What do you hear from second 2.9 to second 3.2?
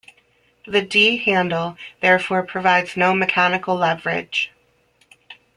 no